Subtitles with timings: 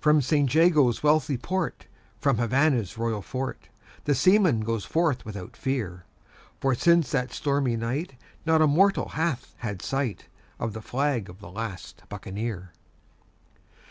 [0.00, 1.84] From St Jago's wealthy port,
[2.18, 3.68] from Havannah's royal fort,
[4.04, 6.06] The seaman goes forth without fear;
[6.62, 8.14] For since that stormy night
[8.46, 10.28] not a mortal hath had sight
[10.58, 12.72] Of the flag of the last Buccaneer.